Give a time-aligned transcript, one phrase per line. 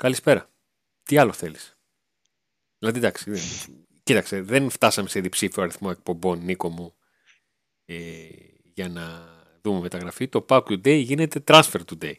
[0.00, 0.50] Καλησπέρα.
[1.02, 1.78] Τι άλλο θέλεις;
[2.78, 3.42] Δηλαδή εντάξει, δεν...
[4.02, 6.94] κοίταξε, δεν φτάσαμε σε διψήφιο αριθμό εκπομπών, Νίκο μου,
[7.84, 7.96] ε,
[8.74, 10.28] για να δούμε μεταγραφή.
[10.28, 12.14] Το Pack Today γίνεται Transfer Today.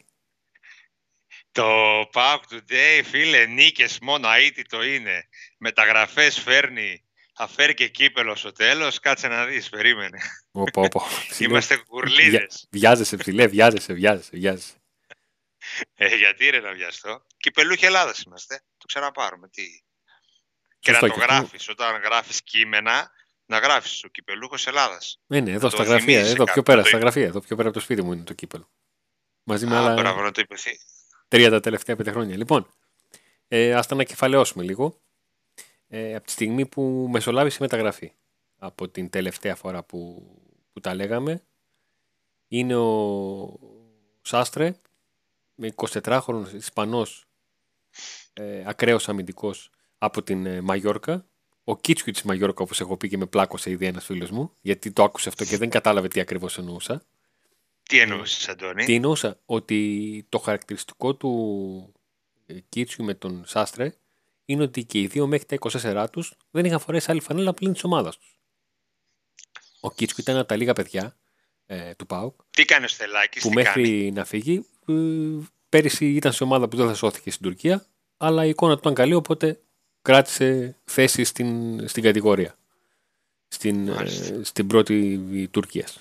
[1.52, 1.66] Το
[2.14, 5.28] Pack Today, φίλε, νίκες μόνο αίτητο είναι.
[5.58, 7.04] Μεταγραφές φέρνει,
[7.34, 9.00] θα φέρει και κύπελο στο τέλος.
[9.00, 10.20] Κάτσε να δεις, περίμενε.
[10.52, 11.02] Οπό, οπό.
[11.40, 12.68] Είμαστε κουρλίδες.
[12.72, 14.81] Βιάζεσαι, ψηλέ, βιάζεσαι, βιάζεσαι, βιάζεσαι.
[15.96, 17.26] Ε, γιατί ρε να βιαστώ.
[17.38, 18.56] Κυπελούχοι Ελλάδας είμαστε.
[18.78, 19.48] Το ξαναπάρουμε.
[19.50, 19.64] Τι.
[20.80, 23.12] Και να Σωστό, το και αυτό- γράφεις όταν γράφεις κείμενα,
[23.46, 25.20] να γράφεις ο κυπελούχος Ελλάδας.
[25.28, 27.06] Ναι, ναι, εδώ το στα γραφεία, θυμίζεις εδώ σε πιο κάποιον, πέρα, το στα είπε.
[27.06, 28.70] γραφεία, εδώ πιο πέρα από το σπίτι μου είναι το κύπελο.
[29.44, 30.80] Μαζί με Α, άλλα μπράβο, να το υπηθεί.
[31.28, 32.38] τρία τα τελευταία πέντε χρόνια.
[32.38, 32.74] Λοιπόν,
[33.48, 35.02] ε, ας τα ανακεφαλαιώσουμε λίγο.
[35.88, 38.14] Ε, από τη στιγμή που μεσολάβησε η μεταγραφή
[38.58, 40.26] από την τελευταία φορά που,
[40.74, 41.44] που τα λέγαμε,
[42.48, 43.60] είναι ο
[44.22, 44.76] Σάστρε
[45.62, 47.26] με 24χρονος Ισπανός
[48.34, 51.26] ε, ακραίος αμυντικός από την ε, Μαγιόρκα.
[51.64, 54.92] Ο Κίτσιου της Μαγιόρκα, όπως έχω πει και με πλάκωσε ήδη ένας φίλος μου, γιατί
[54.92, 57.06] το άκουσε αυτό και δεν κατάλαβε τι ακριβώς εννοούσα.
[57.84, 61.94] Τι εννοούσες, Αντώνη; Τι εννοούσα, ότι το χαρακτηριστικό του
[62.46, 63.94] ε, Κίτσιου με τον Σάστρε
[64.46, 65.58] είναι ότι και οι δύο μέχρι τα
[66.06, 68.40] 24 τους δεν είχαν φορέσει άλλη φανέλα πλην της ομάδας τους.
[69.80, 71.18] Ο Κίτσιου ήταν από τα λίγα παιδιά
[71.66, 74.71] ε, του ΠΑΟΚ Τι κάνει ο Στελάκης, που τι μέχρι κάνει; να φύγει ε,
[75.70, 77.86] πέρυσι ήταν σε ομάδα που δεν θα σώθηκε στην Τουρκία
[78.18, 79.60] αλλά η εικόνα του ήταν καλή οπότε
[80.02, 82.56] κράτησε θέση στην, στην κατηγορία
[83.52, 84.44] στην, ε, Μάλιστα.
[84.44, 85.20] στην πρώτη
[85.52, 86.00] Τουρκίας.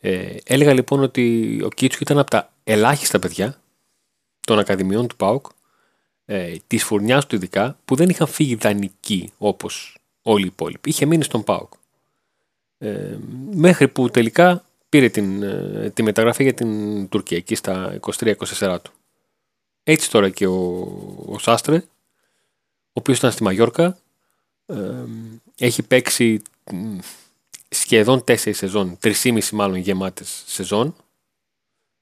[0.00, 3.60] Ε, έλεγα λοιπόν ότι ο Κίτσου ήταν από τα ελάχιστα παιδιά
[4.40, 5.46] των ακαδημιών του ΠΑΟΚ
[6.24, 10.88] ε, της φουρνιάς του ειδικά που δεν είχαν φύγει δανεικοί όπως όλοι οι υπόλοιποι.
[10.88, 11.72] Είχε μείνει στον ΠΑΟΚ.
[12.78, 13.16] Ε,
[13.50, 18.92] μέχρι που τελικά πήρε την, ε, τη μεταγραφή για την Τουρκία εκεί στα 23-24 του.
[19.82, 20.54] Έτσι τώρα και ο,
[21.26, 23.98] ο Σάστρε, ο οποίος ήταν στη Μαγιόρκα,
[24.66, 25.04] ε,
[25.58, 26.98] έχει παίξει μ,
[27.68, 30.96] σχεδόν τέσσερις σεζόν, τρισήμιση μάλλον γεμάτες σεζόν,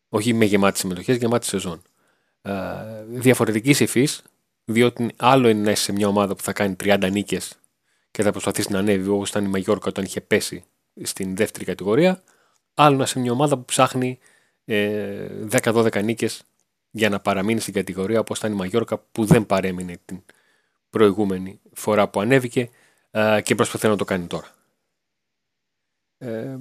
[0.09, 1.83] όχι με γεμάτες συμμετοχές, γεμάτες σεζόν.
[2.43, 2.53] Ε,
[3.09, 4.23] διαφορετικής υφής,
[4.65, 7.59] διότι άλλο είναι να είσαι σε μια ομάδα που θα κάνει 30 νίκες
[8.11, 10.65] και θα προσπαθήσει να ανέβει όπως ήταν η Μαγιόρκα όταν είχε πέσει
[11.03, 12.23] στην δεύτερη κατηγορία,
[12.85, 14.19] άλλο να είσαι σε μια ομάδα που ψάχνει
[14.65, 16.43] ε, 10-12 νίκες
[16.91, 20.23] για να παραμείνει στην κατηγορία όπως ήταν η Μαγιόρκα που δεν παρέμεινε την
[20.91, 22.71] προηγούμενη φορά που ανέβηκε
[23.11, 24.55] ε, και προσπαθεί να το κάνει τώρα.
[26.19, 26.59] Ε,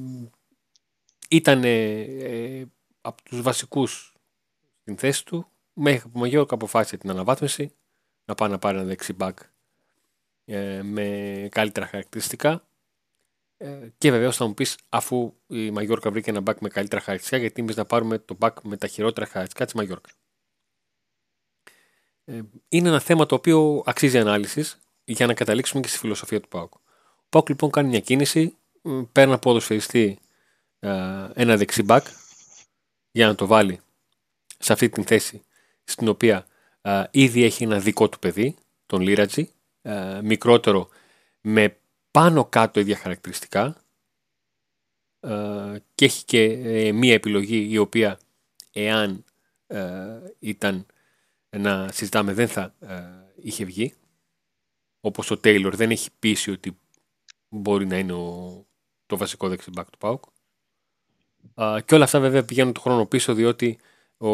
[1.29, 2.65] ήταν ε,
[3.01, 4.13] από τους βασικούς
[4.81, 7.73] στην θέση του μέχρι που ο Μαγιόρκα αποφάσισε την αναβάθμιση
[8.25, 9.33] να πάει να πάρει ένα δεξί back
[10.45, 12.68] ε, με καλύτερα χαρακτηριστικά ε,
[13.97, 17.61] και βεβαίως θα μου πεις, αφού η Μαγιόρκα βρήκε ένα back με καλύτερα χαρακτηριστικά, γιατί
[17.61, 20.13] εμείς να πάρουμε το back με τα χειρότερα χαρακτηριστικά της Μαγιόρκας.
[22.25, 26.47] Ε, είναι ένα θέμα το οποίο αξίζει ανάλυσης για να καταλήξουμε και στη φιλοσοφία του
[26.47, 26.73] Πάουκ.
[26.73, 30.19] Ο Πάουκ λοιπόν κάνει μια κίνηση, μ, παίρνει ένα ποδοσφαιριστή
[30.79, 30.89] ε,
[31.33, 32.01] ένα δεξί back
[33.11, 33.79] για να το βάλει
[34.59, 35.41] σε αυτή την θέση
[35.83, 36.47] στην οποία
[36.81, 38.55] ε, ήδη έχει ένα δικό του παιδί,
[38.85, 39.49] τον Λίρατζι,
[39.81, 40.89] ε, μικρότερο
[41.41, 41.78] με
[42.11, 43.75] πάνω κάτω ίδια χαρακτηριστικά
[45.19, 48.19] ε, και έχει και ε, μία επιλογή η οποία
[48.71, 49.23] εάν
[49.67, 50.85] ε, ήταν
[51.49, 53.03] να συζητάμε δεν θα ε,
[53.35, 53.93] είχε βγει
[55.01, 56.79] όπως ο Τέιλορ δεν έχει πείσει ότι
[57.49, 58.65] μπορεί να είναι ο,
[59.05, 60.23] το βασικό δεξιμπάκ του ΠΑΟΚ
[61.53, 63.79] Α, και όλα αυτά βέβαια πηγαίνουν το χρόνο πίσω διότι
[64.17, 64.29] ο,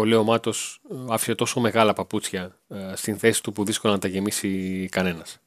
[0.00, 3.98] ο Λέο Μάτος ε, άφησε τόσο μεγάλα παπούτσια ε, στην θέση του που δύσκολα να
[3.98, 5.38] τα γεμίσει κανένας.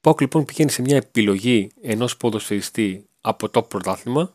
[0.00, 4.32] Ο ΠΑΟΚ λοιπόν πηγαίνει σε μια επιλογή ενός ποδοσφαιριστή από το πρωτάθλημα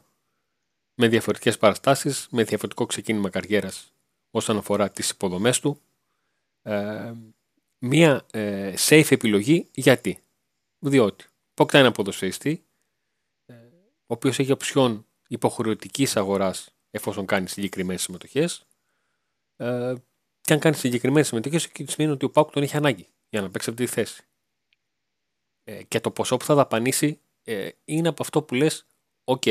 [0.96, 3.94] με διαφορετικές παραστάσεις, με διαφορετικό ξεκίνημα καριέρας
[4.32, 5.82] όσον αφορά τις υποδομές του.
[6.62, 7.14] Ε,
[7.80, 10.24] μια ε, safe επιλογή γιατί;
[10.80, 12.66] Διότι πρόκειται ένα ποδοσφαιριστή
[13.46, 13.54] ε,
[13.98, 18.66] ο οποίος έχει οψιόν υποχρεωτικής αγοράς εφόσον κάνει συγκεκριμένες συμμετοχές
[19.56, 19.94] ε,
[20.42, 23.50] και αν κάνει συγκεκριμένες συμμετοχές εκεί σημαίνει ότι ο ΠΑΟΚ τον έχει ανάγκη για να
[23.50, 24.26] παίξει αυτή τη θέση.
[25.68, 28.86] Ε, και το ποσό που θα δαπανήσει ε, είναι από αυτό που λες
[29.24, 29.44] οκ,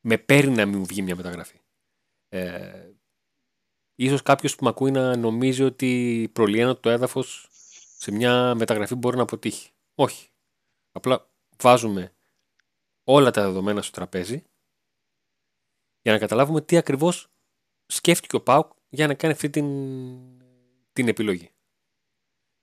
[0.00, 1.60] με παίρνει να μην μου βγει μια μεταγραφή.
[2.28, 2.90] Ε,
[3.94, 7.48] ίσως κάποιος που με ακούει να νομίζει ότι προλυαίνω το έδαφος
[7.98, 9.70] σε μια μεταγραφή μπορεί να αποτύχει.
[9.94, 10.28] Όχι.
[10.92, 11.30] Απλά
[11.62, 12.14] βάζουμε
[13.04, 14.44] όλα τα δεδομένα στο τραπέζι
[16.02, 17.28] για να καταλάβουμε τι ακριβώς
[17.86, 19.66] σκέφτηκε ο Πάουκ για να κάνει αυτή την,
[20.92, 21.50] την επιλογή.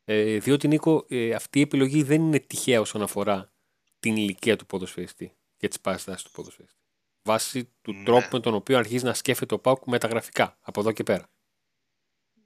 [0.06, 3.52] Ε, διότι Νίκο, ε, αυτή η επιλογή δεν είναι τυχαία όσον αφορά
[4.00, 6.78] την ηλικία του ποδοσφαιριστή και τις παραστάσεις του ποδοσφαιριστή.
[7.24, 8.04] Βάσει του Ναι.
[8.04, 11.28] τρόπου με τον οποίο αρχίζει να σκέφτεται ο Πάουκ μεταγραφικά από εδώ και πέρα.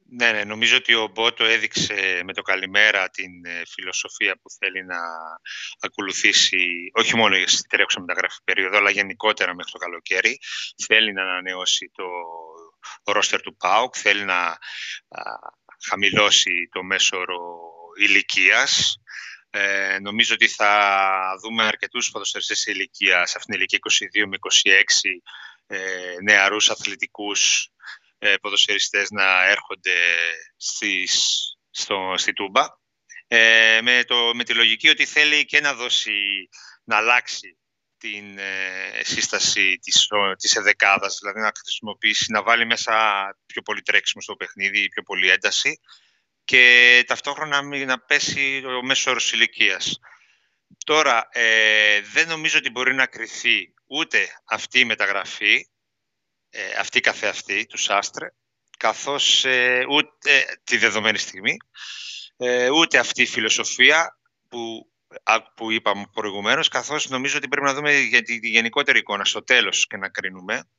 [0.10, 4.86] Ναι, ναι, νομίζω ότι ο Μπότο έδειξε με το καλημέρα την ε, φιλοσοφία που θέλει
[4.86, 4.98] να
[5.80, 10.40] ακολουθήσει, όχι μόνο στη τρέχουσα μεταγραφή περίοδο, αλλά γενικότερα μέχρι το καλοκαίρι.
[10.86, 12.04] Θέλει να ανανεώσει το
[13.12, 14.58] ρόστερ του ΠΑΟΚ, θέλει να
[15.86, 19.02] χαμηλώσει το μέσο όρο ηλικίας.
[19.50, 23.80] Ε, νομίζω ότι θα δούμε αρκετούς ποδοσφαιριστές σε ηλικίας, σε αυτήν την ηλικία
[24.24, 25.22] 22 με 26,
[25.68, 27.70] ε, νεαρούς αθλητικούς
[28.18, 29.96] ε, ποδοσφαιριστές να έρχονται
[30.58, 32.66] στις, στο, στη Τούμπα.
[33.28, 36.50] Ε, με, το, με τη λογική ότι θέλει και να δώσει,
[36.84, 37.58] να αλλάξει
[37.98, 40.08] την ε, σύσταση της,
[40.38, 42.94] της εδεκάδας, δηλαδή να χρησιμοποιήσει, να βάλει μέσα
[43.46, 45.80] πιο πολύ τρέξιμο στο παιχνίδι, πιο πολύ ένταση
[46.44, 50.00] και ταυτόχρονα να πέσει ο μέσος όρος ηλικίας.
[50.86, 55.68] Τώρα, ε, δεν νομίζω ότι μπορεί να κρυθεί ούτε αυτή η μεταγραφή,
[56.50, 58.28] ε, αυτή καθεαυτή του Σάστρε,
[58.78, 61.58] καθώς ε, ούτε τη δεδομένη στιγμή,
[62.38, 64.92] ε, ούτε αυτή η φιλοσοφία που,
[65.56, 69.88] που είπαμε προηγουμένως, καθώς νομίζω ότι πρέπει να δούμε για τη, γενικότερη εικόνα στο τέλος
[69.88, 70.70] και να κρίνουμε,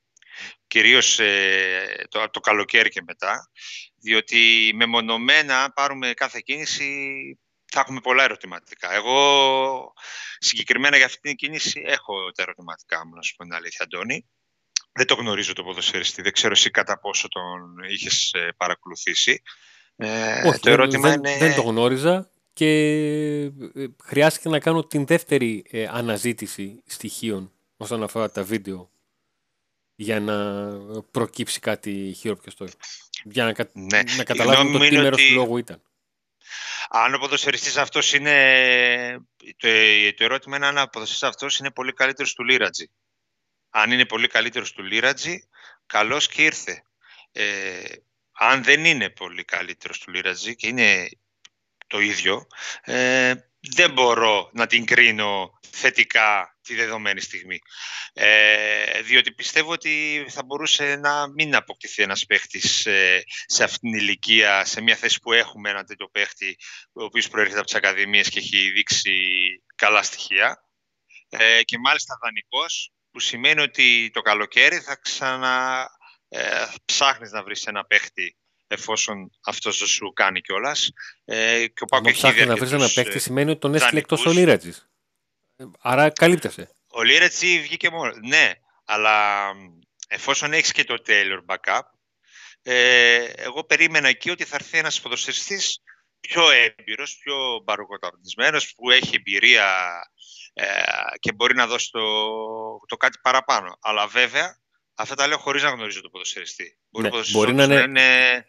[0.67, 3.51] κυρίως ε, το, το καλοκαίρι και μετά,
[3.97, 7.15] διότι μεμονωμένα πάρουμε κάθε κίνηση
[7.73, 8.95] θα έχουμε πολλά ερωτηματικά.
[8.95, 9.93] Εγώ
[10.39, 14.29] συγκεκριμένα για αυτή την κίνηση έχω τα ερωτηματικά μου, να σου πω την αλήθεια, Αντώνη.
[14.93, 19.43] Δεν το γνωρίζω το ποδοσφαιριστή, δεν ξέρω εσύ κατά πόσο τον είχες ε, παρακολουθήσει.
[19.97, 21.37] Ε, Όχι, το ερώτημα δεν, είναι...
[21.39, 28.43] δεν το γνώριζα και ε, χρειάστηκε να κάνω την δεύτερη αναζήτηση στοιχείων όσον αφορά τα
[28.43, 28.91] βίντεο
[29.95, 30.69] για να
[31.11, 32.67] προκύψει κάτι χειροπιαστό.
[33.25, 33.71] Για να, κα...
[33.73, 34.03] ναι.
[34.17, 35.29] να καταλάβουμε το τι μέρος ότι...
[35.29, 35.83] του λόγου ήταν.
[36.89, 39.27] Αν ο ποδοσφαιριστής αυτός είναι...
[39.37, 39.69] Το,
[40.17, 42.91] το ερώτημα είναι αν ο ποδοσφαιριστής αυτός είναι πολύ καλύτερος του Λίρατζη.
[43.71, 45.49] Αν είναι πολύ καλύτερος του Λίρατζη,
[45.87, 46.83] καλώς και ήρθε.
[47.33, 47.83] Ε,
[48.33, 51.09] αν δεν είναι πολύ καλύτερος του Λίρατζη και είναι
[51.89, 52.47] το ίδιο,
[52.85, 57.59] ε, δεν μπορώ να την κρίνω θετικά τη δεδομένη στιγμή.
[58.13, 64.01] Ε, διότι πιστεύω ότι θα μπορούσε να μην αποκτηθεί ένας παίχτης ε, σε αυτήν την
[64.01, 66.59] ηλικία, σε μια θέση που έχουμε έναν τέτοιο παίχτη,
[66.93, 69.13] ο οποίος προέρχεται από τις ακαδημίες και έχει δείξει
[69.75, 70.63] καλά στοιχεία.
[71.29, 75.87] Ε, και μάλιστα δανεικός, που σημαίνει ότι το καλοκαίρι θα ξανα
[76.29, 78.37] ε, ψάχνεις να βρεις ένα παίχτη
[78.69, 80.91] εφόσον αυτός σου κάνει κιόλας.
[81.25, 84.73] Ε, και ο έχει να βρεις ένα παίχτη σημαίνει ότι τον έστειλε εκτός ο Λίρατζη.
[85.81, 86.71] Άρα καλύπτεσαι.
[86.87, 88.13] Ο Λίρατζη βγήκε μόνο.
[88.27, 88.53] Ναι,
[88.85, 89.47] αλλά
[90.09, 91.81] εφόσον έχεις και το Taylor backup,
[92.63, 95.83] ε, εγώ περίμενα εκεί ότι θα έρθει ένας ποδοσφαιριστής
[96.21, 100.01] πιο έμπειρος, πιο μπαροκοταπτισμένο, που έχει εμπειρία
[100.53, 100.67] ε,
[101.19, 102.01] και μπορεί να δώσει το,
[102.87, 103.79] το κάτι παραπάνω.
[103.81, 104.59] Αλλά βέβαια,
[104.95, 106.79] αυτά τα λέω χωρίς να γνωρίζω το ποδοσφαιριστή.
[106.91, 108.47] Μπορεί, ναι, μπορεί να είναι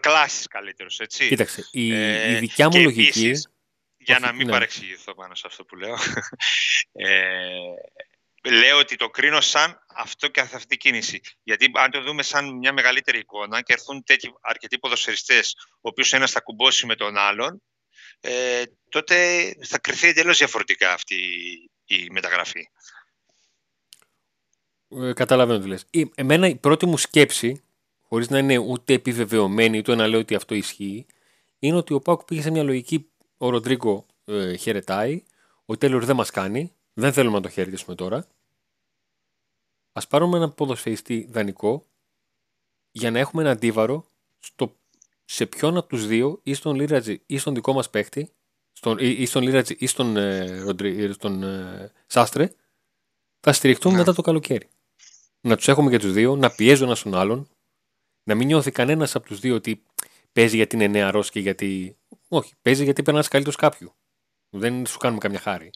[0.00, 1.28] κλάσεις καλύτερος, έτσι.
[1.28, 3.26] Κοίταξε, η, ε, η δικιά μου λογική...
[3.26, 3.48] Επίσης,
[4.04, 4.52] για να μην ναι.
[4.52, 5.96] παρεξηγηθώ πάνω σε αυτό που λέω,
[6.92, 11.20] ε, λέω ότι το κρίνω σαν αυτό και αυτή η κίνηση.
[11.42, 16.12] Γιατί αν το δούμε σαν μια μεγαλύτερη εικόνα και έρθουν τέτοιοι αρκετοί ποδοσφαιριστές, ο οποίος
[16.12, 17.62] ένας θα κουμπώσει με τον άλλον,
[18.20, 19.16] ε, τότε
[19.62, 21.16] θα κρυθεί εντελώς διαφορετικά αυτή
[21.84, 22.68] η μεταγραφή.
[24.88, 25.86] Ε, καταλαβαίνω τι λες.
[26.14, 27.62] Εμένα η πρώτη μου σκέψη
[28.12, 31.06] χωρίς να είναι ούτε επιβεβαιωμένη, ούτε να λέω ότι αυτό ισχύει,
[31.58, 33.10] είναι ότι ο Πάκου πήγε σε μια λογική.
[33.36, 35.22] Ο Ροντρίγκο ε, χαιρετάει,
[35.66, 38.26] ο Τέλορ δεν μας κάνει, δεν θέλουμε να το χαιρετήσουμε τώρα.
[39.92, 41.86] Α πάρουμε ένα ποδοσφαιριστή δανεικό
[42.90, 44.04] για να έχουμε ένα αντίβαρο
[44.38, 44.76] στο,
[45.24, 48.32] σε ποιον από τους δύο, ή στον Λίρατζι ή στον δικό μας παίχτη,
[48.72, 52.52] στον, ή, στον Λίρατζι ή στον, ε, ε, στον ε, Σάστρε,
[53.40, 54.00] θα στηριχτούμε ναι.
[54.00, 54.68] μετά το καλοκαίρι.
[55.40, 57.48] Να τους έχουμε και τους δύο, να πιέζουν ένα τον άλλον,
[58.22, 59.82] να μην νιώθει κανένας από τους δύο ότι
[60.32, 61.96] παίζει γιατί είναι νεαρός και γιατί.
[62.28, 63.94] Όχι, παίζει γιατί περνάς καλύτερος κάποιου.
[64.48, 65.70] Δεν σου κάνουμε καμιά χάρη.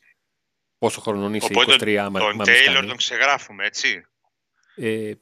[0.78, 4.06] Πόσο χρόνο είσαι, Οπότε 23 άμα Τον Τέιλορ τον ξεγράφουμε, έτσι.
[4.74, 5.12] Ε,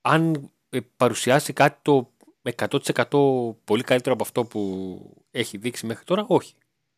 [0.00, 2.12] αν ε, παρουσιάσει κάτι το
[2.56, 6.54] 100% πολύ καλύτερο από αυτό που έχει δείξει μέχρι τώρα, όχι.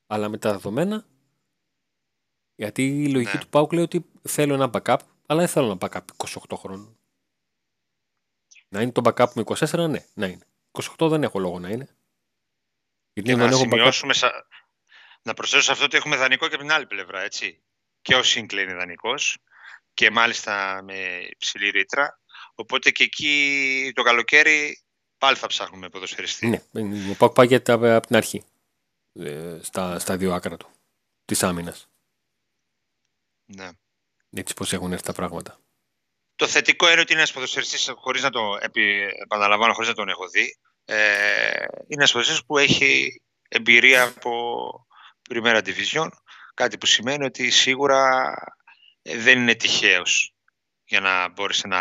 [0.07, 1.07] Αλλά με τα δεδομένα,
[2.55, 3.43] γιατί η λογική ναι.
[3.43, 6.97] του Πάουκ λέει ότι θέλω ένα backup, αλλά δεν θέλω ένα backup 28 χρόνων.
[8.73, 10.47] Να είναι το backup μου 24, ναι, να είναι.
[10.99, 11.89] 28 δεν έχω λόγο να είναι.
[13.13, 14.31] Γιατί να σημειώσουμε, backup...
[15.23, 17.63] να προσθέσω αυτό ότι έχουμε δανεικό και από την άλλη πλευρά, έτσι.
[18.03, 19.39] Και ο Σίνκλε είναι δανεικός
[19.95, 22.21] και μάλιστα με ψηλή ρήτρα.
[22.55, 24.83] Οπότε και εκεί το καλοκαίρι
[25.19, 26.47] πάλι θα ψάχνουμε ποδοσφαιριστή.
[26.47, 26.63] Ναι,
[27.13, 27.55] ο Πάκ πάει
[27.95, 28.45] από την αρχή
[29.13, 30.71] ε, στα, στα δύο άκρα του
[31.25, 31.89] της άμυνας.
[33.45, 33.71] Ναι.
[34.31, 35.62] Έτσι πώ έχουν έρθει τα πράγματα.
[36.37, 38.41] Το θετικό είναι ότι είναι ένας ποδοσφαιριστής, χωρίς να το
[39.23, 40.57] επαναλαμβάνω, χωρίς να τον έχω δει.
[40.85, 40.97] Ε,
[41.67, 44.33] είναι ένας ποδοσφαιριστής που έχει εμπειρία από
[45.31, 46.09] Primera Division,
[46.55, 48.35] κάτι που σημαίνει ότι σίγουρα
[49.03, 50.35] ε, δεν είναι τυχαίος
[50.85, 51.81] για να μπορέσει να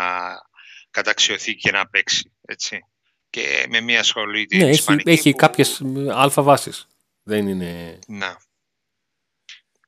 [0.90, 2.32] καταξιωθεί και να παίξει.
[2.40, 2.78] Έτσι.
[3.30, 5.36] Και με μια σχολή ναι, έχει, έχει που...
[5.36, 6.86] κάποιες αλφα βάσεις.
[7.22, 7.98] Δεν είναι...
[8.06, 8.36] Να.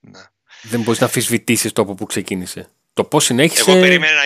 [0.01, 0.33] να.
[0.63, 2.74] Δεν μπορείς να αφισβητήσεις το από που ξεκίνησε.
[2.95, 4.21] Το πώς συνέχισε Εγώ περίμενα,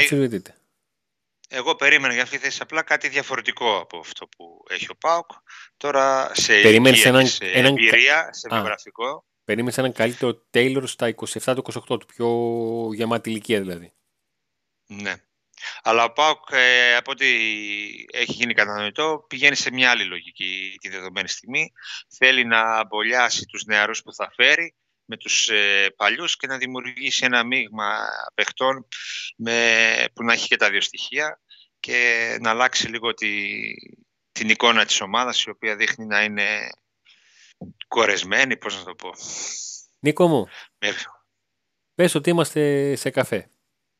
[1.48, 5.30] Εγώ περίμενα για αυτή τη θέση απλά κάτι διαφορετικό από αυτό που έχει ο Πάουκ.
[5.76, 7.76] Τώρα σε Περίμενες έναν, σε έναν...
[7.76, 9.26] εμπειρία, σε βιογραφικό.
[9.44, 12.28] Περίμενε έναν καλύτερο Τέιλορ στα 27-28 του, πιο
[12.94, 13.92] γεμάτη ηλικία δηλαδή.
[14.86, 15.14] Ναι.
[15.82, 17.26] Αλλά ο Πάουκ, ε, από ό,τι
[18.12, 21.72] έχει γίνει κατανοητό, πηγαίνει σε μια άλλη λογική τη δεδομένη στιγμή.
[22.08, 24.74] Θέλει να μπολιάσει τους νεαρούς που θα φέρει
[25.08, 27.98] με τους ε, παλιούς και να δημιουργήσει ένα μείγμα
[28.34, 28.86] παιχτών
[29.36, 31.40] με, που να έχει και τα δύο στοιχεία
[31.80, 33.30] και να αλλάξει λίγο τη,
[34.32, 36.68] την εικόνα της ομάδας η οποία δείχνει να είναι
[37.88, 39.10] κορεσμένη, πώς να το πω.
[39.98, 40.48] Νίκο μου,
[41.94, 43.50] πες ότι είμαστε σε καφέ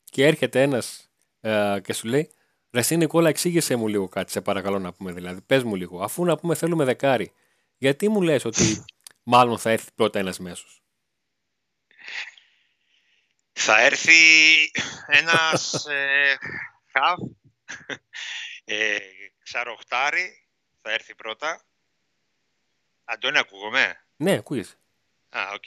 [0.05, 1.11] και έρχεται ένας
[1.41, 2.33] ε, και σου λέει
[2.71, 6.03] Ρε εσύ Νικόλα εξήγησε μου λίγο κάτι σε παρακαλώ να πούμε δηλαδή, πες μου λίγο,
[6.03, 7.33] αφού να πούμε θέλουμε δεκάρι,
[7.77, 8.85] γιατί μου λες ότι
[9.23, 10.83] μάλλον θα έρθει πρώτα ένας μέσος;
[13.61, 14.71] Θα έρθει
[15.07, 16.39] ένας ε,
[16.93, 17.19] χαφ,
[18.65, 18.97] ε,
[19.43, 20.47] εξαροχτάρι,
[20.83, 21.69] θα έρθει πρώτα,
[23.05, 24.79] Αντώνη, ακούγομαι; Ναι, ακούγεσαι.
[25.29, 25.65] Α, οκ.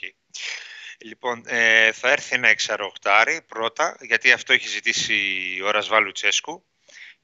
[0.98, 6.66] Λοιπόν, ε, θα έρθει ένα εξαροχτάρι πρώτα, γιατί αυτό έχει ζητήσει ο Ραζβάν Λουτσέσκου.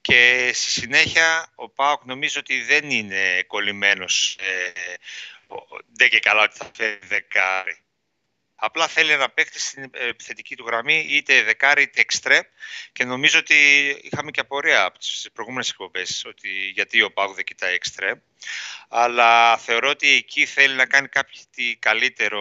[0.00, 4.38] Και στη συνέχεια ο ΠΑΟΚ νομίζω ότι δεν είναι κολλημένος.
[4.40, 4.72] Ε,
[5.92, 7.82] δεν και καλά ότι θα φέρει δεκάρι.
[8.60, 12.42] Απλά θέλει να παίχτη στην επιθετική του γραμμή είτε δεκάρι είτε εξτρέμ
[12.92, 13.54] και νομίζω ότι
[14.02, 18.18] είχαμε και απορία από τις προηγούμενες εκπομπές ότι γιατί ο Πάγου δεν κοιτάει εξτρέμ.
[18.88, 22.40] Αλλά θεωρώ ότι εκεί θέλει να κάνει κάτι καλύτερο,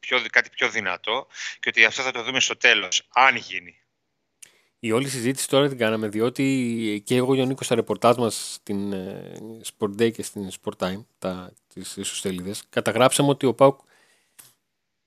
[0.00, 1.26] πιο, κάτι πιο δυνατό
[1.60, 3.76] και ότι αυτό θα το δούμε στο τέλος, αν γίνει.
[4.78, 8.52] Η όλη συζήτηση τώρα την κάναμε διότι και εγώ και ο Νίκος στα ρεπορτάζ μας
[8.54, 9.32] στην ε,
[9.78, 13.80] Sport Day και στην Sport Time, τα, τις ιστοσελίδες, καταγράψαμε ότι ο Πάουκ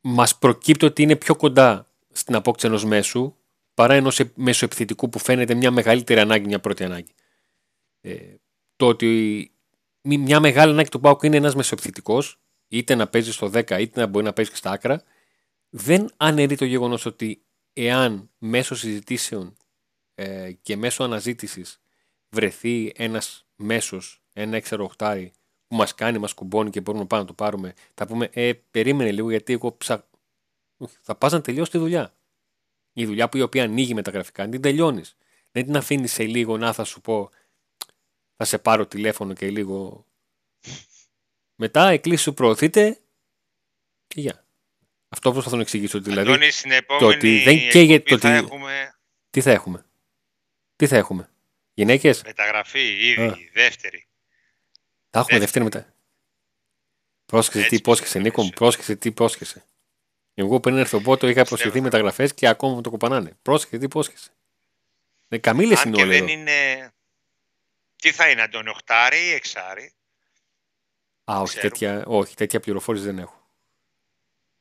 [0.07, 3.35] μας προκύπτει ότι είναι πιο κοντά στην απόκτηση ενός μέσου
[3.73, 7.13] παρά ενός μέσου επιθετικού που φαίνεται μια μεγαλύτερη ανάγκη, μια πρώτη ανάγκη.
[8.01, 8.15] Ε,
[8.75, 9.51] το ότι
[10.01, 14.07] μια μεγάλη ανάγκη του Πάουκ είναι ένας μεσοεπιθετικός, είτε να παίζει στο 10 είτε να
[14.07, 15.03] μπορεί να παίζει και στα άκρα,
[15.69, 17.41] δεν αναιρεί το γεγονός ότι
[17.73, 19.57] εάν μέσω συζητήσεων
[20.15, 21.81] ε, και μέσω αναζήτησης
[22.29, 25.31] βρεθεί ένας μέσος, ένα έξερο οχτάρι
[25.75, 29.11] που μας κάνει, μας κουμπώνει και μπορούμε να να το πάρουμε, θα πούμε, Ε, περίμενε
[29.11, 30.07] λίγο γιατί εγώ ψα...
[31.01, 32.13] Θα πας να τελειώσει τη δουλειά.
[32.93, 35.17] Η δουλειά που η οποία ανοίγει με τα γραφικά, την τελειώνεις.
[35.51, 37.29] Δεν την αφήνεις σε λίγο να θα σου πω,
[38.35, 40.05] θα σε πάρω τηλέφωνο και λίγο.
[41.55, 42.99] Μετά εκκλήσεις σου προωθείτε
[44.07, 44.45] και γεια.
[45.09, 45.99] Αυτό που θα τον εξηγήσω.
[45.99, 48.17] Δηλαδή, Αντώνη, στην επόμενη το ότι δεν καίγεται.
[48.17, 48.27] Το ότι...
[48.27, 48.95] έχουμε...
[49.29, 49.85] Τι θα έχουμε;
[50.75, 51.29] Τι θα έχουμε;
[51.73, 54.04] Γυναίκες; Μεταγραφή ήδη, δεύτερη.
[55.15, 55.93] Θα έχουμε Δεύτερη μετά.
[57.25, 58.49] Πρόσχεσε τι υπόσχεσαι, Νίκο μου.
[58.49, 59.65] Πρόσχεσε τι υπόσχεσαι.
[60.33, 63.37] Εγώ πριν έρθω πότο είχα προσχεθεί μεταγραφές και ακόμα μου το κοπανάνε.
[63.41, 64.29] Πρόσχεσε τι υπόσχεσαι.
[65.27, 66.19] Ναι, καμίλες είναι όλοι.
[66.19, 66.89] Δεν είναι...
[67.95, 69.93] Τι θα είναι, Αντώνιο, οχτάρι ή εξάρι;
[71.23, 73.49] Α, όχι τέτοια, όχι, τέτοια πληροφόρηση δεν έχω.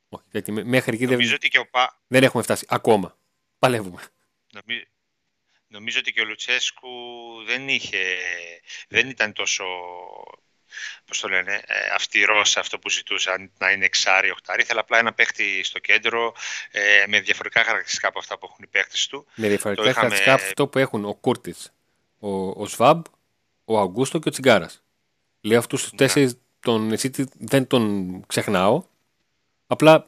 [0.09, 2.01] Όχι, τέτοια, μέχρι εκεί δεν, ότι και ο Πα...
[2.07, 2.67] δεν έχουμε φτάσει.
[2.69, 3.19] Ακόμα.
[3.59, 4.03] Παλεύουμε.
[4.53, 4.85] Νομι...
[5.67, 6.89] Νομίζω ότι και ο Λουτσέσκου
[7.47, 8.17] δεν, είχε,
[8.89, 9.65] δεν ήταν τόσο
[11.05, 14.63] πώς το λένε, ε, αυστηρός σε αυτό που ζητούσαν να είναι εξάρι, οχτάρι.
[14.63, 16.35] Ήθελα απλά ένα παίχτη στο κέντρο
[16.71, 19.27] ε, με διαφορετικά χαρακτηριστικά από αυτά που έχουν οι παίχτες του.
[19.35, 20.09] Με διαφορετικά είχαμε...
[20.09, 21.73] χαρακτηριστικά από αυτό που έχουν ο Κούρτιτς,
[22.19, 23.05] ο, ο Σβάμπ,
[23.65, 24.83] ο Αγκούστο και ο Τσιγκάρας.
[25.41, 25.99] Λέω αυτούς τους ναι.
[25.99, 28.85] τέσσερις τον Εσίτη δεν τον ξεχνάω.
[29.67, 30.07] Απλά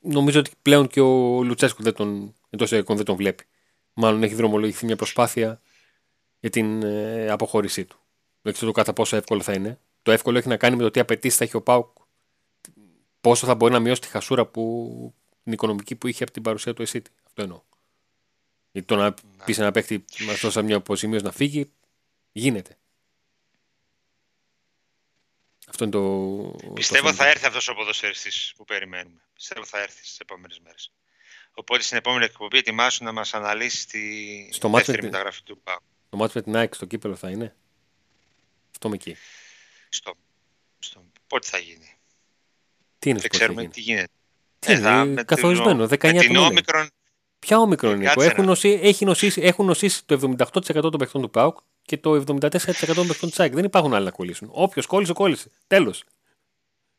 [0.00, 3.44] νομίζω ότι πλέον και ο Λουτσέσκου δεν τον, εντός δεν τον βλέπει.
[3.92, 5.60] Μάλλον έχει δρομολογηθεί μια προσπάθεια
[6.40, 8.01] για την ε, αποχώρησή του.
[8.42, 9.80] Δεν ξέρω κατά πόσο εύκολο θα είναι.
[10.02, 11.96] Το εύκολο έχει να κάνει με το τι απαιτήσεις θα έχει ο Πάουκ.
[13.20, 16.74] Πόσο θα μπορεί να μειώσει τη χασούρα που, την οικονομική που είχε από την παρουσία
[16.74, 17.10] του Εσίτη.
[17.26, 17.62] Αυτό εννοώ.
[18.72, 19.44] Γιατί το να ναι.
[19.44, 21.70] πεις ένα παίχτη μας δώσα μια αποζημίωση να φύγει,
[22.32, 22.76] γίνεται.
[25.68, 26.72] Αυτό είναι το.
[26.74, 29.20] Πιστεύω το θα έρθει αυτός ο ποδοσφαιριστής που περιμένουμε.
[29.34, 30.92] Πιστεύω θα έρθει στις επόμενες μέρες.
[31.54, 34.00] Οπότε στην επόμενη εκπομπή ετοιμάσου να μας αναλύσεις τη
[34.52, 35.78] στο δεύτερη μεταγραφή του Πάου.
[36.10, 37.56] Το μάτι με την ΑΕΚ στο κύπελο θα είναι.
[38.84, 39.16] Αυτό με εκεί.
[39.88, 40.14] Στο,
[40.78, 41.96] στο, πότε θα γίνει;
[42.98, 44.08] Τι είναι Δεν ξέρουμε τι γίνεται.
[44.58, 46.88] Τι είναι, ε, καθορισμένο, 19 με την όμικρον,
[47.38, 48.04] Ποια όμικρον είναι.
[48.04, 51.98] κάτσε Έχουν, να- νοσήσει, έχει νοσήσει, έχουν νοσήσει το 78% των παιχτών του ΠΑΟΚ και
[51.98, 53.52] το 74% των παιχτών του ΣΑΚ.
[53.52, 54.48] Δεν υπάρχουν άλλοι να κολλήσουν.
[54.52, 55.50] Όποιος κόλλησε, κόλλησε.
[55.66, 56.04] Τέλος.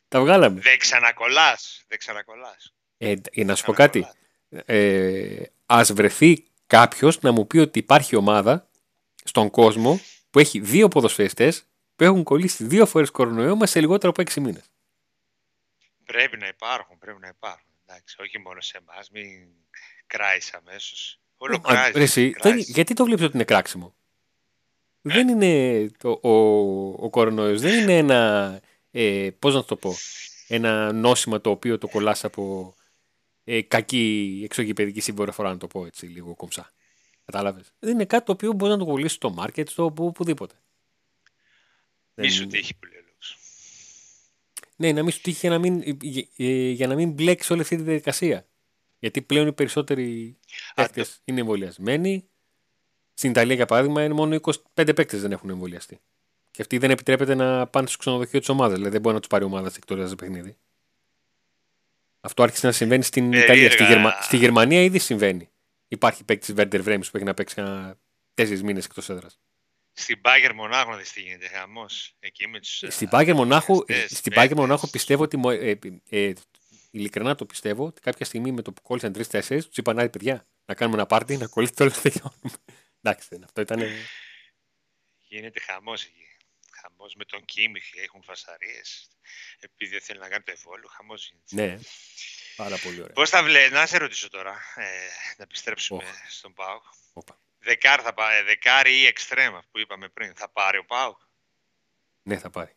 [0.08, 0.60] Τα βγάλαμε.
[0.60, 1.84] Δεν ξανακολλάς.
[1.88, 2.74] Δεν ξανακολλάς.
[2.98, 4.08] Ε, ε, να σου πω κάτι.
[4.66, 8.70] Ε, Α βρεθεί κάποιος να μου πει ότι υπάρχει ομάδα
[9.24, 10.00] στον κόσμο
[10.30, 11.63] που έχει δύο ποδοσφαιριστές
[11.96, 14.72] που έχουν κολλήσει δύο φορές κορονοϊό μέσα σε λιγότερο από έξι μήνες.
[16.06, 17.72] Πρέπει να υπάρχουν, πρέπει να υπάρχουν.
[17.86, 19.48] Εντάξει, όχι μόνο σε εμάς, μην
[20.08, 21.20] κράεις αμέσως.
[21.38, 22.18] Όλο κράζεις.
[22.58, 23.96] γιατί το βλέπεις ότι είναι κράξιμο;
[25.02, 26.30] Δεν είναι το, ο,
[27.06, 28.60] ο κορονοϊός, δεν είναι ένα,
[28.92, 29.94] ε, πώς να το πω,
[30.48, 32.76] ένα νόσημα το οποίο το κολλάς από
[33.44, 36.72] ε, κακή εξωγηπαιδική συμπεριφορά, να το πω έτσι λίγο κομψά.
[37.26, 40.56] Κατάλαβες; Δεν είναι κάτι το οποίο μπορείς να το κολλήσεις στο μάρκετ, στο οπου- οπουδήποτε.
[42.15, 43.38] Μη σου Δεν- τύχει που λέει ο λόγος.
[44.75, 47.62] Ναι, να μην σου τύχει για να μην, για, ε, για να μην μπλέξει όλη
[47.62, 48.48] αυτή τη διαδικασία.
[49.00, 50.38] Γιατί πλέον οι περισσότεροι
[50.75, 52.27] Α, παίκτες είναι εμβολιασμένοι.
[53.13, 56.00] Στην Ιταλία, για παράδειγμα, είναι μόνο 25 παίκτες δεν έχουν εμβολιαστεί.
[56.51, 58.74] Και αυτοί δεν επιτρέπεται να πάνε στο ξενοδοχείο της ομάδας.
[58.74, 60.58] Δηλαδή δεν μπορεί να τους πάρει η ομάδα σε εκτορία παιχνίδι.
[62.22, 63.53] Αυτό άρχισε να συμβαίνει στην Περίεργα.
[63.53, 63.72] Ιταλία.
[63.72, 64.22] Στη, Γερμα...
[64.22, 65.50] στη Γερμανία ήδη συμβαίνει.
[65.88, 67.98] Υπάρχει παίκτης Βέρντερ Βρέμι που έχει να παίξει κανένα
[68.34, 69.39] τέσσερις μήνες εκτός έδρας.
[69.94, 71.48] Στην Μπάγκερ Μονάχο να δεις τι γίνεται.
[71.48, 72.16] Χαμός.
[72.20, 72.84] Εκεί με τους...
[72.88, 74.58] Στην Πάγκερ Μονάχου, εμβολιαστές, στην Bayern παίκτες.
[74.58, 75.38] Μονάχου πιστεύω ότι.
[75.38, 76.34] μο- Ε, ε, ε,
[76.92, 80.48] ειλικρινά το πιστεύω ότι κάποια στιγμή με το που κόλλησαν τρει-τέσσερι, τους είπαν άλλοι παιδιά
[80.66, 82.52] να κάνουμε ένα πάρτι, να κολλήσετε όλα τελειώνουμε.
[83.02, 83.82] Εντάξει, δεν, αυτό ήταν.
[85.20, 86.18] Γίνεται χαμός εκεί.
[86.82, 89.08] Χαμός με τον Κίμιχ, έχουν φασαρίες.
[89.60, 91.76] Επειδή δεν θέλει να κάνει το εμβόλιο, χαμός γίνεται.
[91.76, 91.80] ναι,
[92.56, 93.14] πάρα πολύ ωραία.
[93.14, 94.84] Πώς θα βλέπεις, να σε ρωτήσω τώρα, ε,
[95.38, 96.14] να επιστρέψουμε Οχ.
[96.30, 96.84] στον ΠΑΟΚ.
[97.63, 97.70] Όπα.
[97.72, 101.22] Δεκάρ θα πάει, ε, δεκάρι ή εξτρέμ, που είπαμε πριν, θα πάρει ο ΠΑΟΚ.
[102.24, 102.75] Ναι, θα πάρει.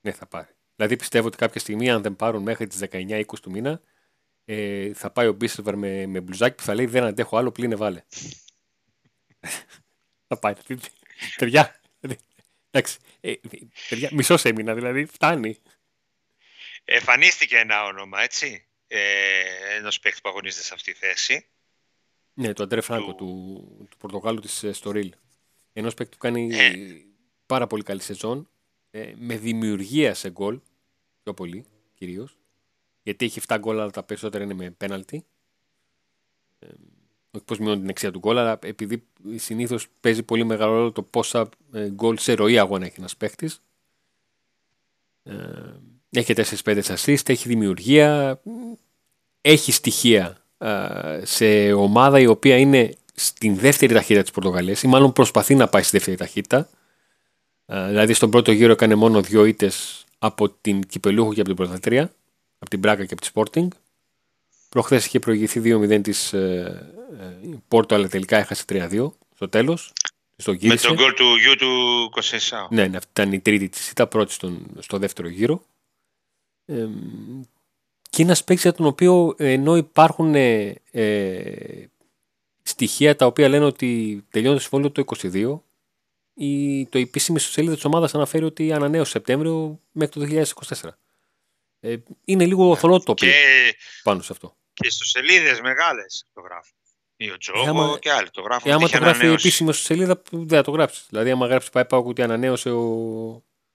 [0.00, 0.48] Ναι, θα πάρει.
[0.76, 3.80] Δηλαδή πιστεύω ότι κάποια στιγμή, αν δεν πάρουν μέχρι τις 19-20 του μήνα,
[4.44, 7.74] ε, θα πάει ο Μπίσελβαρ με, με μπλουζάκι που θα λέει Δεν αντέχω άλλο, πλήνε
[7.74, 8.02] βάλε.
[10.28, 10.54] θα πάει.
[10.66, 10.88] δηλαδή,
[11.36, 11.80] Παιδιά.
[12.00, 12.20] δηλαδή,
[12.70, 12.98] Εντάξει.
[13.20, 13.34] Ε,
[13.88, 15.62] παιδιά, μισός έμεινα, δηλαδή φτάνει.
[16.84, 21.48] Εμφανίστηκε ένα όνομα, έτσι, ε, ενός παίκτη που αγωνίζεται σε αυτή τη θέση.
[22.34, 25.12] Ναι, το Αντρέ Φράγκο Του- του, του Πορτογάλου της Στορίλ.
[25.72, 26.72] Ενός παίκτη που κάνει Ε.
[27.46, 28.48] πάρα πολύ καλή σεζόν.
[28.90, 30.60] ε, με δημιουργία σε γκολ.
[31.22, 32.38] Πιο πολύ κυρίως.
[33.02, 35.24] Γιατί έχει 7 γκολ, αλλά τα περισσότερα είναι με πέναλτι.
[36.58, 36.66] Ε,
[37.30, 41.02] όχι πώ μειώνει την αξία του γκολ, αλλά επειδή συνήθως παίζει πολύ μεγάλο ρόλο το
[41.02, 43.60] πόσα ε, γκολ σε ροή αγώνα έχει ένας παίκτης.
[45.22, 45.34] Ε,
[46.10, 48.40] έχει 4-5 assist, έχει δημιουργία,
[49.40, 50.43] έχει στοιχεία ε,
[51.22, 55.82] σε ομάδα η οποία είναι στην δεύτερη ταχύτητα της Πορτογαλίας ή μάλλον προσπαθεί να πάει
[55.82, 56.68] στη δεύτερη ταχύτητα.
[57.66, 61.56] Ε, δηλαδή στον πρώτο γύρο έκανε μόνο δύο ήττες από την Κυπελούχο και από την
[61.56, 62.12] Πρωταθλήτρια,
[62.58, 63.68] από την Μπράκα και από τη Sporting.
[64.68, 69.92] Προχθές είχε προηγηθεί 2-0 της ε, ε, Πόρτο, αλλά τελικά έχασε 3-2 στο τέλος.
[70.36, 70.86] Στο Με γύρισε.
[70.86, 72.66] τον γκολ του γιου του Κοσεσάου.
[72.70, 75.64] Ναι, ναι, αυτή ήταν η τρίτη της, ήταν πρώτη στον, στο δεύτερο γύρο.
[76.66, 76.86] Ε,
[78.14, 81.86] και είναι ένας παίκτης για τον οποίο ενώ υπάρχουν ε, ε,
[82.62, 85.60] στοιχεία τα οποία λένε ότι τελειώνει το συμβόλαιο το 22,
[86.34, 90.44] η, το επίσημη σελίδα της ομάδας αναφέρει ότι ανανέωσε Σεπτέμβριο μέχρι το
[90.80, 90.88] 2024.
[91.80, 94.56] Ε, είναι λίγο θολό το τοπίο Και, πάνω σε αυτό.
[94.74, 96.76] και στους σελίδες μεγάλες το γράφουν.
[97.16, 98.70] Ή ο Τζόγο άμα- και άλλοι το γράφουν.
[98.70, 99.46] Ε, άμα ότι το είχε γράφει ανανέωση.
[99.46, 101.06] επίσημο στη σελίδα, δεν θα το γράψεις.
[101.08, 102.80] Δηλαδή, άμα γράψεις πάει πάω ότι ανανέωσε ο,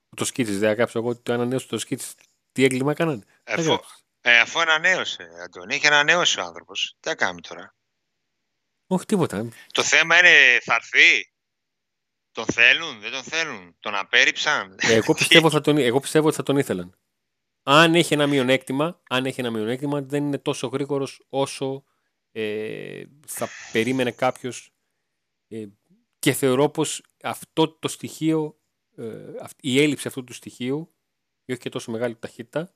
[0.09, 2.13] ο το Σκίτση, δεν θα γράψω εγώ ότι το ανανέωσε το Σκίτση.
[2.51, 3.23] Τι έγκλημα έκαναν.
[3.43, 4.03] Θα Αφού, γράψεις.
[4.21, 6.95] Ε, αφού ανανέωσε, Αντώνη, είχε ανανέώσει ο άνθρωπος.
[6.99, 7.75] Τι θα κάνουμε τώρα;
[8.87, 9.49] Όχι τίποτα.
[9.71, 11.33] Το θέμα είναι θα έρθει;
[12.31, 16.35] Τον θέλουν, δεν τον θέλουν; Τον απέρριψαν; Ε, εγώ, πιστεύω θα τον, εγώ πιστεύω ότι
[16.35, 16.97] θα τον ήθελαν.
[17.63, 21.83] Αν έχει ένα μειονέκτημα, αν έχει ένα μειονέκτημα, δεν είναι τόσο γρήγορος όσο
[22.31, 24.73] ε, θα περίμενε κάποιος.
[25.47, 25.65] Ε,
[26.19, 28.59] και θεωρώ πως αυτό το στοιχείο,
[28.97, 30.95] ε, αυ- η έλλειψη αυτού του στοιχείου,
[31.45, 32.75] ή όχι και τόσο μεγάλη ταχύτητα,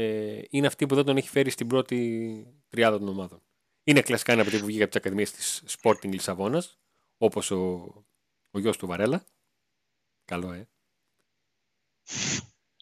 [0.00, 3.42] ε, είναι αυτή που δεν τον έχει φέρει στην πρώτη τριάδα των ομάδων.
[3.84, 6.78] Είναι κλασικά ένα παιδί που βγήκε από τις ακαδημίες της Sporting Λισαβόνας,
[7.18, 7.58] όπως ο,
[8.50, 9.24] ο γιος του Βαρέλα.
[10.24, 10.68] Καλό, ε.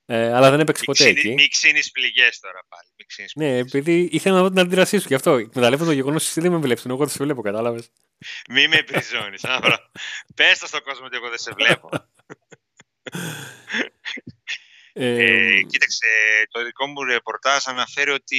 [0.07, 1.35] ε αλλά δεν έπαιξε Μην ποτέ ξύνει- εκεί.
[1.35, 2.88] Μην ξύνεις πληγές τώρα πάλι.
[2.96, 3.74] Μην ξύνεις Ναι, πληγές.
[3.74, 5.37] επειδή ήθελα να δω την αντίδρασή σου γι' αυτό.
[5.37, 6.85] Εκμεταλλεύω το γεγονός ότι εσύ δεν με βλέπεις.
[6.87, 7.90] Εγώ δεν σε βλέπω, κατάλαβες.
[8.50, 9.44] Μη με πριζώνεις.
[9.44, 9.90] Άβρα.
[10.35, 11.88] Πες το στον κόσμο ότι εγώ δεν σε βλέπω.
[14.99, 16.07] Ε, κοίταξε,
[16.51, 18.39] το δικό μου ρεπορτάζ αναφέρει ότι,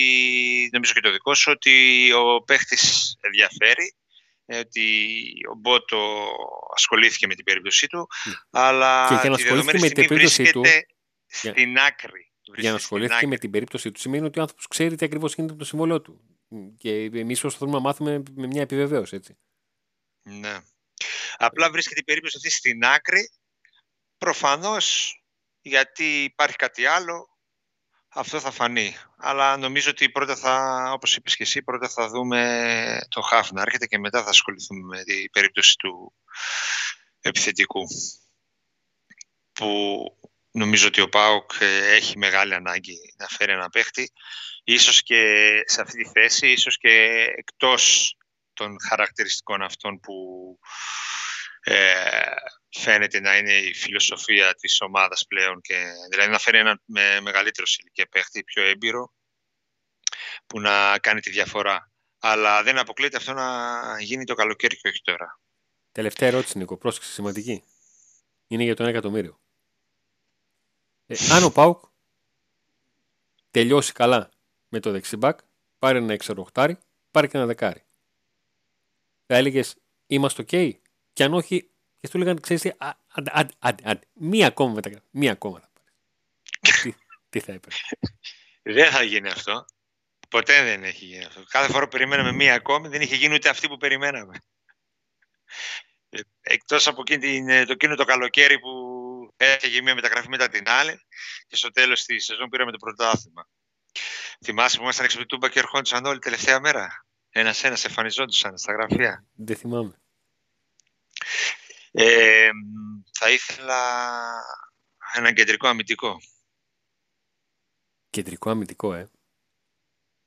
[0.72, 3.96] νομίζω και το δικό σου, ότι ο παίχτης ενδιαφέρει,
[4.46, 6.28] ε, ότι ο Μπότο
[6.76, 8.08] ασχολήθηκε με την περίπτωσή του,
[8.50, 9.08] αλλά Ναι.
[9.08, 10.86] Και για να τη ασχολήθηκε δεδομένη με την στιγμή περίπτωσή του, βρίσκεται
[11.41, 12.32] για- στην άκρη.
[12.41, 13.28] για να Βρίσκεται στην ασχολήθηκε άκρη.
[13.28, 16.02] με την περίπτωση του σημαίνει ότι ο άνθρωπος ξέρει τι ακριβώς γίνεται με το συμβόλαιό
[16.02, 16.22] του.
[16.78, 19.38] Και εμείς προσπαθούμε να μάθουμε με μια επιβεβαίωση, έτσι.
[20.30, 20.58] Ναι.
[21.38, 23.30] Απλά βρίσκεται η περίπτωση αυτή στην άκρη.
[24.17, 25.15] Προφανώς,
[25.67, 27.38] γιατί υπάρχει κάτι άλλο,
[28.08, 28.95] αυτό θα φανεί.
[29.17, 33.62] Αλλά νομίζω ότι πρώτα θα, όπως είπες και εσύ, πρώτα θα δούμε το Χαφ να
[33.62, 36.13] έρχεται και μετά θα ασχοληθούμε με την περίπτωση του
[37.21, 37.88] επιθετικού.
[39.53, 40.01] Που
[40.51, 44.12] νομίζω ότι ο Πάουκ ε, έχει μεγάλη ανάγκη να φέρει ένα παίχτη.
[44.63, 48.15] Ίσως και σε αυτή τη θέση, ίσως και εκτός
[48.53, 50.15] των χαρακτηριστικών αυτών που
[51.62, 52.32] ε,
[52.77, 57.67] φαίνεται να είναι η φιλοσοφία της ομάδας πλέον και δηλαδή να φέρει ένα με μεγαλύτερο
[57.79, 59.13] ηλικία παίχτη, πιο έμπειρο
[60.47, 61.91] που να κάνει τη διαφορά.
[62.19, 65.39] Αλλά δεν αποκλείεται αυτό να γίνει το καλοκαίρι και όχι τώρα.
[65.91, 66.77] Τελευταία ερώτηση, Νίκο.
[66.77, 67.63] Πρόσεξε, σημαντική.
[68.47, 69.39] Είναι για το 1 εκατομμύριο.
[71.07, 71.83] Ε, αν ο Πάουκ
[73.51, 74.29] τελειώσει καλά
[74.69, 75.39] με το δεξιμπάκ,
[75.79, 76.77] πάρει ένα εξαρροχτάρι,
[77.11, 77.83] πάρει και ένα δεκάρι.
[79.25, 79.75] Θα έλεγες
[80.07, 80.71] είμαστε OK,
[81.13, 82.71] και αν όχι, και του λέγανε, ξέρεις τι,
[83.07, 85.01] άντε, άντε, άντε, μία ακόμα μετά.
[85.12, 86.81] Μία ακόμα θα πάρεις.
[86.81, 86.93] τι,
[87.29, 87.93] τι θα έπαιρνες;
[88.62, 89.65] Δεν θα γίνει αυτό.
[90.29, 91.43] Ποτέ δεν έχει γίνει αυτό.
[91.49, 94.38] Κάθε φορά που περιμέναμε μία ακόμη, δεν είχε γίνει ούτε αυτή που περιμέναμε.
[96.10, 98.71] Ε, εκτός από εκείνη, ε, το εκείνο το καλοκαίρι που
[99.38, 100.99] έφυγε μία μεταγραφή μετά την άλλη
[101.47, 103.49] και στο τέλος της σεζόν πήραμε το πρωτάθλημα.
[104.45, 109.25] Θυμάσαι που ήμασταν έξω από Τούμπα και ερχόντουσαν όλοι τελευταία μέρα; Ένα-ένα εμφανιζόντουσαν στα γραφεία.
[109.36, 110.01] Δεν θυμάμαι.
[111.99, 112.49] Ε,
[113.12, 113.81] θα ήθελα
[115.13, 116.17] ένα κεντρικό αμυντικό.
[118.10, 119.10] Κεντρικό αμυντικό, ε.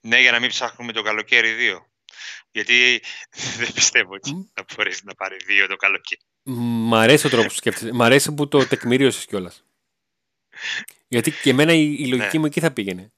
[0.01, 1.87] Ναι, για να μην ψάχνουμε το καλοκαίρι δύο.
[2.51, 3.03] Γιατί
[3.59, 6.21] δεν πιστεύω ότι θα μπορέσει να πάρει δύο το καλοκαίρι.
[6.43, 7.93] Μ' αρέσει ο τρόπος που σκέφτεσαι.
[7.93, 9.65] Μ' αρέσει που το τεκμηρίωσες κιόλας.
[11.09, 12.39] Γιατί και εμένα η, η λογική ναι.
[12.39, 13.13] μου εκεί θα πήγαινε.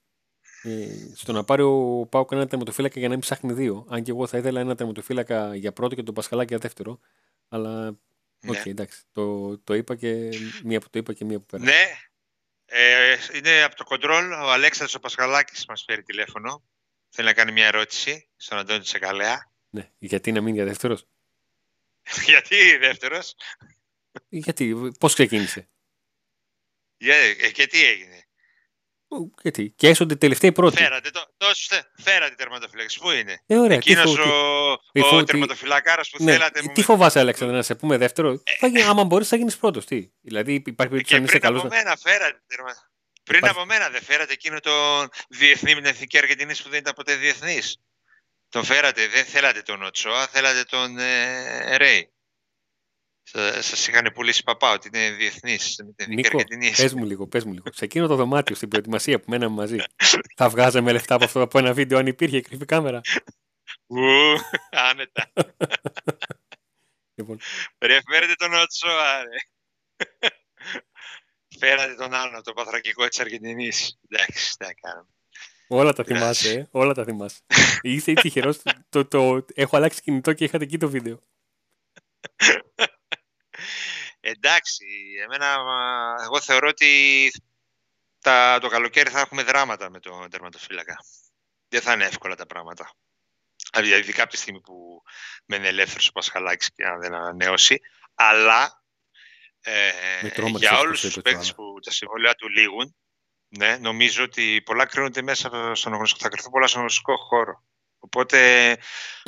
[0.62, 3.86] Ε, στο να πάρει ο ΠΑΟΚ ένα τερματοφύλακα για να μην ψάχνει δύο.
[3.88, 6.98] Αν και εγώ θα ήθελα ένα τερματοφύλακα για πρώτο και τον Πασχαλάκη για δεύτερο.
[7.48, 7.96] Αλλά.
[8.46, 8.70] OK, okay, ναι.
[8.70, 9.02] εντάξει.
[9.12, 10.28] Το, το είπα και
[10.64, 11.64] μία που το είπα και μία που πέρα.
[11.64, 11.98] Ναι.
[12.64, 14.32] Ε, είναι από το κοντρόλ.
[14.32, 16.64] Ο Αλέξανδρος ο Πασχαλάκης μας πήρε τηλέφωνο.
[17.08, 19.52] Θέλει να κάνει μια ερώτηση στον Αντώνη Τσεκαλέα.
[19.70, 19.90] Ναι.
[19.98, 21.06] Γιατί να μείνει για δεύτερος;
[22.26, 23.34] γιατί δεύτερος;
[24.28, 25.68] Γιατί, πώς ξεκίνησε;
[26.96, 28.21] Για, ε, και τι έγινε;
[29.42, 29.72] Γιατί.
[29.76, 30.76] Και έσονται τελευταίοι πρώτοι.
[30.76, 31.46] Φέρατε, το, το,
[32.02, 32.98] φέρατε τερματοφυλακή.
[32.98, 33.42] Πού είναι.
[33.46, 33.76] Ε, ωραία.
[33.76, 36.32] Εκείνος ο, ο, ο τερματοφυλακάρας που ναι.
[36.32, 36.60] θέλατε.
[36.74, 39.84] Τι φοβάσαι, Αλέξανδρο, να σε πούμε δεύτερο; Ε, θα, άμα μπορείς, θα γίνεις πρώτος.
[39.84, 41.60] Τι; Δηλαδή υπάρχει περίπτωση να είσαι καλός.
[41.60, 42.72] Από μένα φέρατε τερμα...
[43.24, 43.58] Πριν υπάρχει...
[43.58, 47.14] από μένα δεν φέρατε εκείνο τον διεθνή με την εθνική Αργεντινής που δεν ήταν ποτέ
[47.14, 47.76] διεθνής.
[48.48, 52.12] Τον φέρατε, δεν θέλατε τον Οτσόα, θέλατε τον ε, Ρέι.
[53.60, 56.44] Σα είχαν πουλήσει παπά ότι είναι διεθνής Νίκο,
[56.76, 57.66] πες μου λίγο, πες μου λίγο.
[57.72, 59.76] Σε εκείνο το δωμάτιο στην προετοιμασία που μέναμε μαζί,
[60.36, 63.00] θα βγάζαμε λεφτά από αυτό από ένα βίντεο αν υπήρχε κρυφή κάμερα.
[63.86, 63.98] Ου,
[64.70, 65.32] άνετα.
[67.14, 67.38] λοιπόν.
[67.78, 69.36] Ρε, φέρετε τον Οτσόα, ρε.
[71.58, 73.98] Φέρατε τον άλλον, το παθρακικό της Αργεντινής.
[74.08, 75.08] Εντάξει, τι κάνουμε.
[75.68, 76.66] Όλα τα θυμάσαι, ε.
[76.70, 77.40] όλα τα θυμάσαι.
[77.80, 78.62] Είσαι τυχερός.
[78.88, 81.20] το, το, έχω αλλάξει κινητό και είχατε εκεί το βίντεο.
[84.24, 84.84] Εντάξει,
[85.24, 85.56] εμένα,
[86.22, 87.30] εγώ θεωρώ ότι
[88.20, 90.96] τα, το καλοκαίρι θα έχουμε δράματα με τον τερματοφύλακα.
[91.68, 92.90] Δεν θα είναι εύκολα τα πράγματα.
[93.74, 95.02] Δηλαδή, ειδικά από τη στιγμή που
[95.44, 97.80] μένει ελεύθερος ο Πασχαλάκης και αν δεν ανανεώσει.
[98.14, 98.84] Αλλά
[99.60, 99.90] ε,
[100.56, 102.96] για όλους τους παίκτες που τα συμβολιά του λήγουν,
[103.48, 107.64] ναι, νομίζω ότι πολλά κρίνονται μέσα στον γνωστικό, θα κρυθούν πολλά στον γνωστικό χώρο.
[107.98, 108.78] Οπότε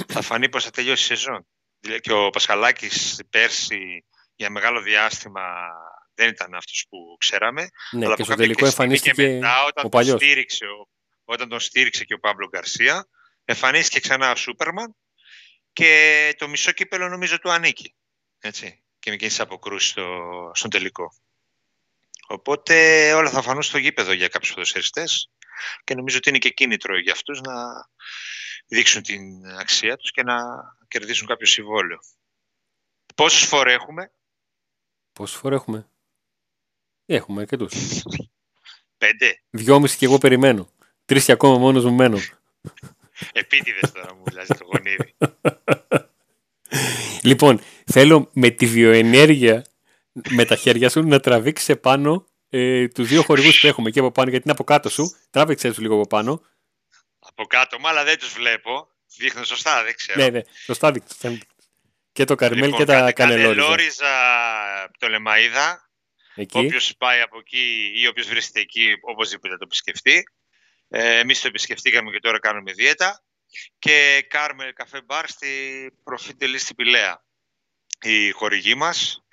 [0.09, 1.47] θα φανεί πως θα τελειώσει η σεζόν.
[2.01, 4.05] Και ο Πασχαλάκης πέρσι
[4.37, 5.43] για μεγάλο διάστημα
[6.15, 7.69] δεν ήταν αυτός που ξέραμε.
[7.91, 10.67] Ναι, αλλά και στο τελικό εμφανίστηκε μετά, όταν, ο τον στήριξε,
[11.25, 13.09] όταν τον στήριξε και ο Παύλο Γκαρσία,
[13.45, 14.97] εμφανίστηκε ξανά ο Σούπερμαν
[15.73, 17.95] και το μισό κύπελο νομίζω του ανήκει.
[18.39, 21.15] Έτσι, και με εκείνες αποκρούσεις στο, στον τελικό.
[22.27, 25.31] Οπότε όλα θα φανούν στο γήπεδο για κάποιους ποδοσφαιριστές
[25.85, 27.55] και νομίζω ότι είναι και κίνητρο για αυτούς να
[28.67, 30.37] δείξουν την αξία τους και να
[30.89, 31.99] κερδίσουν κάποιο συμβόλαιο.
[33.15, 34.13] Πόσους φορές έχουμε;
[35.15, 35.89] Πόσους φορέ έχουμε;
[37.07, 37.75] Έχουμε αρκετούς.
[38.99, 39.41] Πέντε.
[39.51, 40.69] Δυόμιση και εγώ περιμένω.
[41.05, 42.19] Τρεις και ακόμα μόνος μου μένω.
[43.33, 45.15] Επίτηδες τώρα μου μιλάς το γονίδι.
[47.31, 49.65] λοιπόν, θέλω με τη βιοενέργεια
[50.29, 54.11] με τα χέρια σου να τραβήξει επάνω ε, τους δύο χορηγούς που έχουμε και από
[54.11, 55.17] πάνω, γιατί είναι από κάτω σου.
[55.31, 56.43] Τράβηξε τους λίγο από πάνω.
[57.19, 58.89] Από κάτω, μα αλλά δεν τους βλέπω.
[59.17, 60.23] Δείχνω σωστά, δεν ξέρω.
[60.23, 61.39] Ναι, ναι, σωστά δείχνω.
[62.15, 63.55] Και το Καρμέλ λοιπόν, και τα Κανελόριζα.
[63.55, 64.11] Κανελόριζα,
[64.99, 65.91] το Λεμαίδα.
[66.53, 70.23] Όποιος πάει από εκεί ή όποιος βρίσκεται εκεί, οπωσδήποτε το επισκεφτεί.
[70.89, 73.25] Ε, Εμείς το επισκεφτήκαμε και τώρα κάνουμε δίαιτα.
[73.79, 75.49] και Κάρμελ Καφέ Μπαρ στη
[76.05, 77.25] Προφίτελη στη Πηλαία.
[78.01, 79.25] Η χορηγή μας.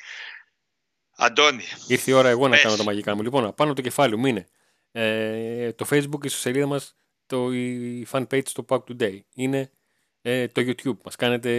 [1.18, 1.64] Αντώνη.
[1.88, 3.22] Ήρθε η ώρα εγώ να κάνω τα μαγικά μου.
[3.22, 4.48] Λοιπόν, πάνω το κεφάλι μου είναι
[4.92, 9.20] ε, το Facebook, η σελίδα μας, το, η fan page στο Pack Today.
[9.36, 9.72] Είναι
[10.22, 10.98] ε, το YouTube.
[11.04, 11.52] Μας κάνετε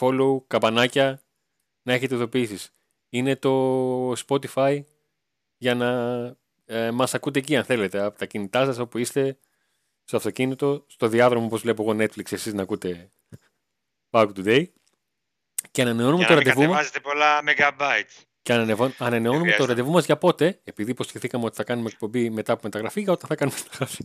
[0.00, 1.22] follow, καμπανάκια,
[1.82, 2.72] να έχετε ειδοποιήσεις.
[3.08, 4.82] Είναι το Spotify
[5.56, 5.90] για να
[6.64, 9.38] ε, μας ακούτε εκεί αν θέλετε, από τα κινητά σας όπου είστε,
[10.04, 13.10] στο αυτοκίνητο, στο διάδρομο όπως βλέπω εγώ Netflix, εσείς να ακούτε
[14.10, 14.64] Pack Today.
[15.70, 16.90] Και ανανεώνουμε το ραντεβού μας.
[17.02, 18.22] πολλά megabyte.
[18.42, 18.52] Και
[18.98, 23.00] ανανεώνουμε το ραντεβού μας για πότε, επειδή υποσχεθήκαμε ότι θα κάνουμε εκπομπή μετά από μεταγραφή,
[23.00, 24.04] για όταν θα κάνουμε μεταγραφή.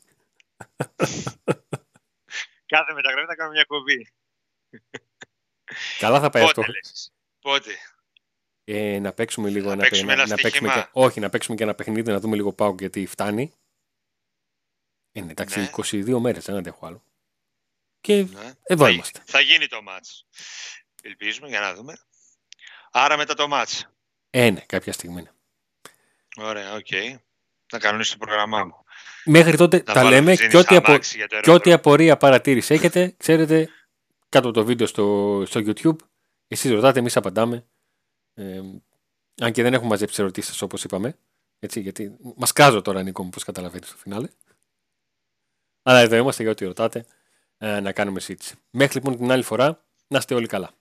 [2.74, 4.14] Κάθε μεταγραφή θα κάνουμε μια εκπομπή.
[6.00, 6.64] Καλά θα πάει αυτό.
[7.40, 7.72] Πότε;
[8.64, 11.64] Ε, να παίξουμε λίγο να ένα παίξουμε, να, να παίξουμε και, Όχι, να παίξουμε και
[11.64, 13.54] ένα παιχνίδι, να δούμε λίγο ΠΑΟΚ γιατί φτάνει.
[15.12, 15.70] Ε, ναι, εντάξει, ναι.
[15.76, 17.04] 22 μέρες, δεν αντέχω άλλο.
[18.02, 18.54] Και ναι.
[18.64, 19.24] εδώ θα, είμαστε.
[19.26, 20.28] Θα γίνει το ματς.
[21.02, 21.98] Ελπίζουμε για να δούμε.
[22.92, 23.90] Άρα μετά το ματς.
[24.30, 25.22] Ε, ναι, κάποια στιγμή.
[25.22, 25.32] Ναι.
[26.46, 26.88] Ωραία, OK.
[26.90, 27.16] Okay.
[27.66, 28.83] Θα κανονίσω το πρόγραμμά μου.
[29.26, 30.98] Μέχρι τότε τα λέμε και ό,τι, απο...
[31.42, 33.70] και ό,τι απορία παρατήρηση έχετε, ξέρετε,
[34.30, 35.96] κάτω από το βίντεο στο, στο YouTube,
[36.48, 37.66] εσείς ρωτάτε, εμείς απαντάμε.
[38.34, 38.62] Ε,
[39.42, 41.18] αν και δεν έχουμε μαζέψει ερωτήσεις όπως είπαμε.
[41.60, 44.28] Έτσι, γιατί μας κάζω τώρα Νίκο μου, πώς καταλαβαίνετε στο φινάλε.
[45.84, 47.06] Αλλά εδώ είμαστε για ό,τι ρωτάτε
[47.58, 48.56] ε, να κάνουμε συζήτηση.
[48.70, 50.72] Μέχρι λοιπόν την άλλη φορά, να είστε όλοι καλά.